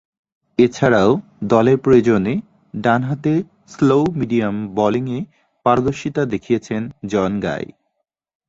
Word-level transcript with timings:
এছাড়াও, 0.59 1.11
দলের 1.43 1.77
প্রয়োজনে 1.77 2.33
ডানহাতে 2.73 3.33
স্লো-মিডিয়াম 3.69 4.55
বোলিংয়ে 4.67 5.19
পারদর্শীতা 5.65 6.21
দেখিয়েছেন 6.25 6.81
জন 7.05 7.31
গাই। 7.39 7.65